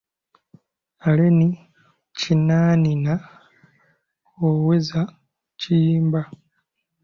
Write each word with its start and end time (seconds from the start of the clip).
Aleni 1.07 1.49
Kinaaniina, 2.19 3.15
Owessaza 4.47 5.01
Kiyimba. 5.59 6.21